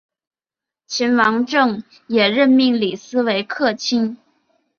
[0.87, 4.17] 秦王政也任命李斯为客卿。